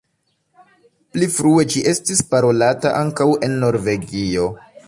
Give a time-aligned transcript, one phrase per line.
[1.17, 4.53] Pli frue ĝi estis parolata ankaŭ en Norvegio.